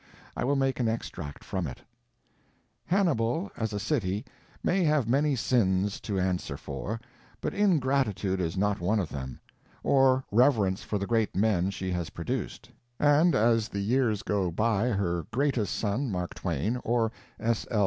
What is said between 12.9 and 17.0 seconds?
and as the years go by her greatest son, Mark Twain,